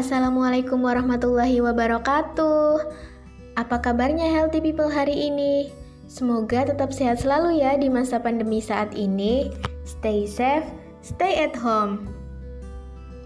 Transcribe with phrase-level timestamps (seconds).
[0.00, 2.88] Assalamualaikum warahmatullahi wabarakatuh.
[3.60, 5.68] Apa kabarnya healthy people hari ini?
[6.08, 9.52] Semoga tetap sehat selalu ya di masa pandemi saat ini.
[9.84, 10.64] Stay safe,
[11.04, 12.08] stay at home.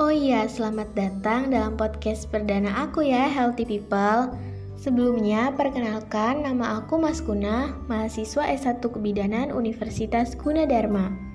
[0.00, 4.32] Oh iya, selamat datang dalam podcast perdana aku ya, healthy people.
[4.80, 11.31] Sebelumnya, perkenalkan nama aku Mas Kuna, mahasiswa S1 Kebidanan Universitas Gunadarma.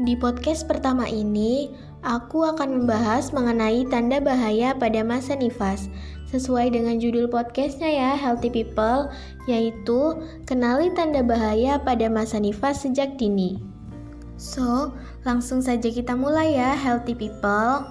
[0.00, 1.68] Di podcast pertama ini,
[2.02, 5.86] Aku akan membahas mengenai tanda bahaya pada masa nifas,
[6.34, 9.06] sesuai dengan judul podcastnya ya, Healthy People,
[9.46, 13.62] yaitu kenali tanda bahaya pada masa nifas sejak dini.
[14.34, 14.96] So,
[15.28, 17.86] langsung saja kita mulai ya, Healthy People.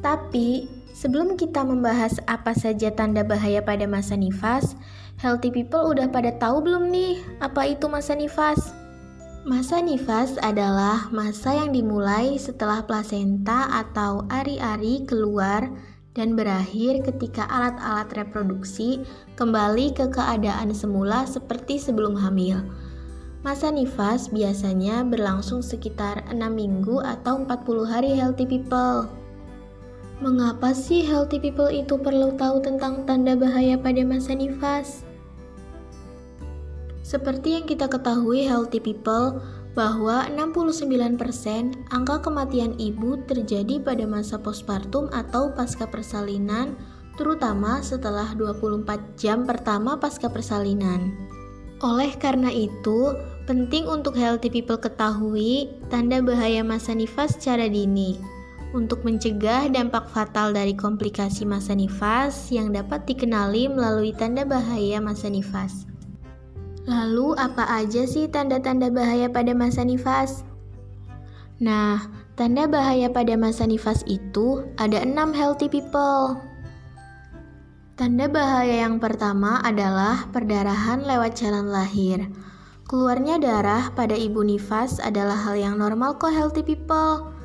[0.00, 0.64] Tapi,
[0.96, 4.78] sebelum kita membahas apa saja tanda bahaya pada masa nifas,
[5.20, 8.77] Healthy People udah pada tahu belum nih apa itu masa nifas?
[9.46, 15.70] Masa nifas adalah masa yang dimulai setelah plasenta atau ari-ari keluar
[16.10, 19.06] dan berakhir ketika alat-alat reproduksi
[19.38, 22.66] kembali ke keadaan semula seperti sebelum hamil.
[23.46, 29.06] Masa nifas biasanya berlangsung sekitar 6 minggu atau 40 hari healthy people.
[30.18, 35.07] Mengapa sih healthy people itu perlu tahu tentang tanda bahaya pada masa nifas?
[37.08, 39.40] Seperti yang kita ketahui healthy people,
[39.72, 41.16] bahwa 69%
[41.88, 46.76] angka kematian ibu terjadi pada masa postpartum atau pasca persalinan,
[47.16, 51.16] terutama setelah 24 jam pertama pasca persalinan.
[51.80, 53.16] Oleh karena itu,
[53.48, 58.20] penting untuk healthy people ketahui tanda bahaya masa nifas secara dini
[58.76, 65.32] untuk mencegah dampak fatal dari komplikasi masa nifas yang dapat dikenali melalui tanda bahaya masa
[65.32, 65.88] nifas.
[66.88, 70.40] Lalu apa aja sih tanda-tanda bahaya pada masa nifas?
[71.60, 72.00] Nah,
[72.32, 76.40] tanda bahaya pada masa nifas itu ada enam healthy people.
[77.92, 82.24] Tanda bahaya yang pertama adalah perdarahan lewat jalan lahir.
[82.88, 87.36] Keluarnya darah pada ibu nifas adalah hal yang normal kok healthy people.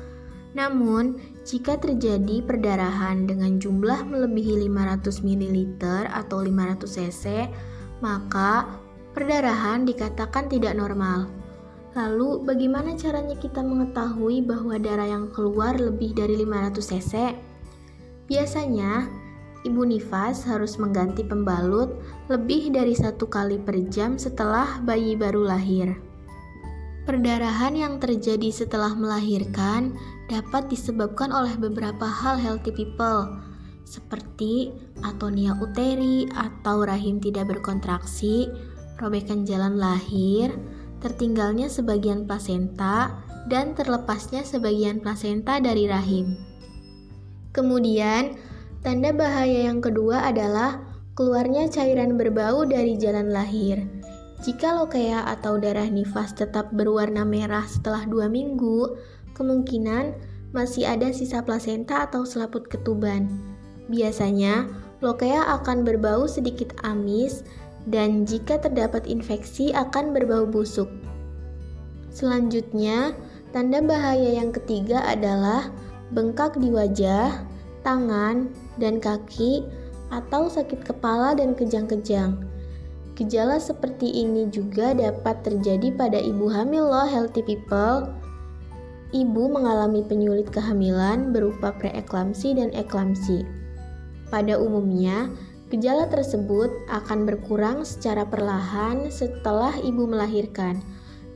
[0.56, 5.58] Namun, jika terjadi perdarahan dengan jumlah melebihi 500 ml
[6.08, 7.52] atau 500 cc,
[8.00, 8.83] maka
[9.14, 11.30] Perdarahan dikatakan tidak normal.
[11.94, 17.12] Lalu, bagaimana caranya kita mengetahui bahwa darah yang keluar lebih dari 500 cc?
[18.26, 19.06] Biasanya,
[19.62, 21.94] ibu nifas harus mengganti pembalut
[22.26, 25.94] lebih dari satu kali per jam setelah bayi baru lahir.
[27.06, 29.94] Perdarahan yang terjadi setelah melahirkan
[30.26, 33.38] dapat disebabkan oleh beberapa hal healthy people,
[33.84, 34.72] seperti
[35.04, 38.48] atonia uteri atau rahim tidak berkontraksi,
[38.98, 40.54] robekan jalan lahir,
[41.02, 43.12] tertinggalnya sebagian plasenta,
[43.50, 46.38] dan terlepasnya sebagian plasenta dari rahim.
[47.52, 48.34] Kemudian,
[48.80, 50.80] tanda bahaya yang kedua adalah
[51.14, 53.84] keluarnya cairan berbau dari jalan lahir.
[54.42, 58.92] Jika lokea atau darah nifas tetap berwarna merah setelah dua minggu,
[59.32, 60.12] kemungkinan
[60.52, 63.30] masih ada sisa plasenta atau selaput ketuban.
[63.88, 64.68] Biasanya,
[65.00, 67.44] lokea akan berbau sedikit amis
[67.88, 70.88] dan jika terdapat infeksi akan berbau busuk.
[72.14, 73.12] Selanjutnya,
[73.50, 75.68] tanda bahaya yang ketiga adalah
[76.14, 77.42] bengkak di wajah,
[77.82, 79.66] tangan, dan kaki,
[80.14, 82.38] atau sakit kepala dan kejang-kejang.
[83.14, 88.10] Gejala seperti ini juga dapat terjadi pada ibu hamil loh healthy people.
[89.14, 93.46] Ibu mengalami penyulit kehamilan berupa preeklamsi dan eklamsi.
[94.34, 95.30] Pada umumnya,
[95.74, 100.78] Gejala tersebut akan berkurang secara perlahan setelah ibu melahirkan.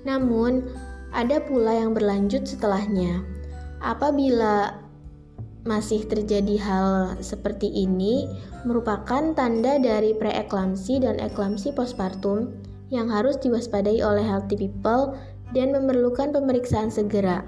[0.07, 0.63] Namun,
[1.11, 3.27] ada pula yang berlanjut setelahnya.
[3.83, 4.79] Apabila
[5.67, 8.31] masih terjadi hal seperti ini,
[8.63, 12.55] merupakan tanda dari preeklamsi dan eklamsi postpartum
[12.95, 15.19] yang harus diwaspadai oleh healthy people
[15.51, 17.43] dan memerlukan pemeriksaan segera.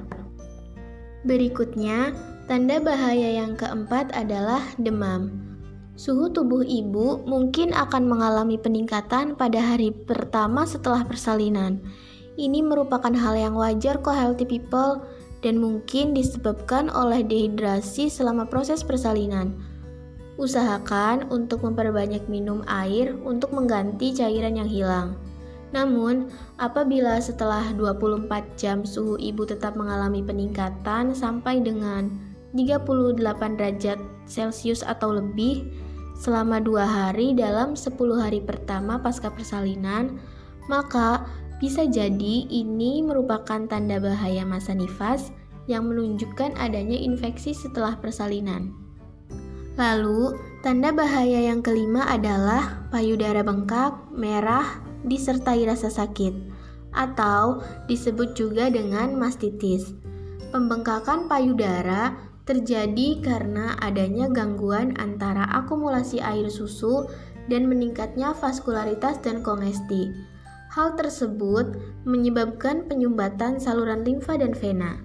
[1.22, 2.10] Berikutnya,
[2.50, 5.49] tanda bahaya yang keempat adalah demam.
[6.00, 11.76] Suhu tubuh ibu mungkin akan mengalami peningkatan pada hari pertama setelah persalinan.
[12.40, 15.04] Ini merupakan hal yang wajar kok healthy people
[15.44, 19.60] dan mungkin disebabkan oleh dehidrasi selama proses persalinan.
[20.40, 25.20] Usahakan untuk memperbanyak minum air untuk mengganti cairan yang hilang.
[25.76, 32.08] Namun, apabila setelah 24 jam suhu ibu tetap mengalami peningkatan sampai dengan
[32.56, 33.28] 38
[33.60, 35.79] derajat Celcius atau lebih,
[36.20, 40.20] selama dua hari dalam 10 hari pertama pasca persalinan,
[40.68, 41.24] maka
[41.56, 45.32] bisa jadi ini merupakan tanda bahaya masa nifas
[45.64, 48.76] yang menunjukkan adanya infeksi setelah persalinan.
[49.80, 54.66] Lalu, tanda bahaya yang kelima adalah payudara bengkak, merah,
[55.08, 56.36] disertai rasa sakit,
[56.92, 59.96] atau disebut juga dengan mastitis.
[60.52, 67.06] Pembengkakan payudara terjadi karena adanya gangguan antara akumulasi air susu
[67.46, 70.10] dan meningkatnya vaskularitas dan kongesti.
[70.74, 74.98] Hal tersebut menyebabkan penyumbatan saluran limfa dan vena.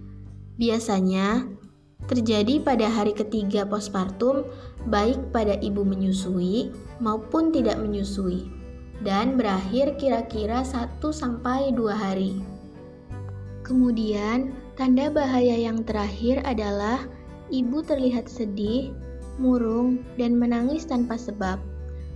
[0.57, 1.45] Biasanya
[2.09, 4.45] terjadi pada hari ketiga postpartum,
[4.89, 8.50] baik pada ibu menyusui maupun tidak menyusui,
[9.06, 12.42] dan berakhir kira-kira 1-2 hari.
[13.65, 17.01] Kemudian, tanda bahaya yang terakhir adalah
[17.50, 18.95] ibu terlihat sedih,
[19.38, 21.59] murung, dan menangis tanpa sebab,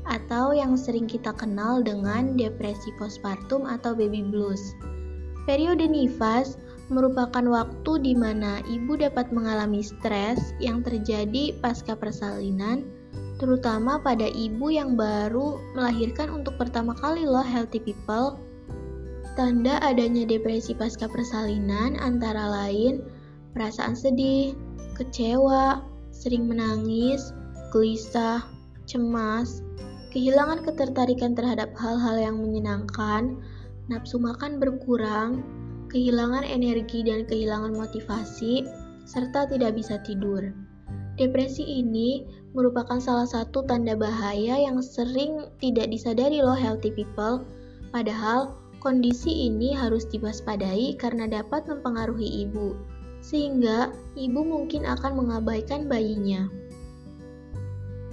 [0.09, 4.73] atau yang sering kita kenal dengan depresi postpartum atau baby blues.
[5.45, 6.57] Periode nifas
[6.89, 12.85] merupakan waktu di mana ibu dapat mengalami stres yang terjadi pasca persalinan,
[13.37, 18.41] terutama pada ibu yang baru melahirkan untuk pertama kali loh healthy people.
[19.37, 22.99] Tanda adanya depresi pasca persalinan antara lain
[23.53, 24.53] perasaan sedih,
[24.99, 25.79] kecewa,
[26.11, 27.31] sering menangis,
[27.71, 28.43] gelisah,
[28.83, 29.63] cemas,
[30.11, 33.39] kehilangan ketertarikan terhadap hal-hal yang menyenangkan,
[33.87, 35.39] nafsu makan berkurang,
[35.87, 38.67] kehilangan energi dan kehilangan motivasi,
[39.07, 40.51] serta tidak bisa tidur.
[41.15, 42.23] Depresi ini
[42.55, 47.43] merupakan salah satu tanda bahaya yang sering tidak disadari loh healthy people,
[47.91, 52.73] padahal kondisi ini harus diwaspadai karena dapat mempengaruhi ibu,
[53.19, 56.47] sehingga ibu mungkin akan mengabaikan bayinya.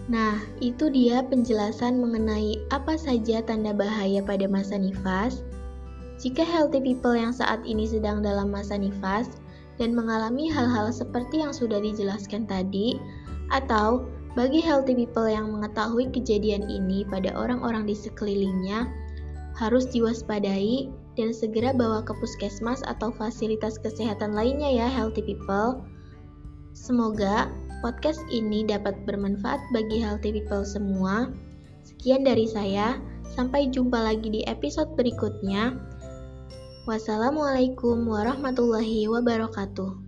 [0.06, 5.42] Nah, itu dia penjelasan mengenai apa saja tanda bahaya pada masa nifas.
[6.22, 9.26] Jika healthy people yang saat ini sedang dalam masa nifas
[9.76, 12.96] dan mengalami hal-hal seperti yang sudah dijelaskan tadi,
[13.50, 14.06] atau
[14.38, 18.86] bagi healthy people yang mengetahui kejadian ini pada orang-orang di sekelilingnya,
[19.58, 25.82] harus diwaspadai dan segera bawa ke puskesmas atau fasilitas kesehatan lainnya ya healthy people.
[26.76, 27.48] Semoga
[27.80, 31.32] podcast ini dapat bermanfaat bagi healthy people semua.
[31.82, 33.00] Sekian dari saya,
[33.34, 35.74] sampai jumpa lagi di episode berikutnya.
[36.86, 40.05] Wassalamualaikum warahmatullahi wabarakatuh.